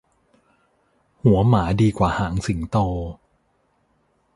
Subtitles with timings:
[1.23, 2.77] หัวหมาดีกว่าหางสิงโต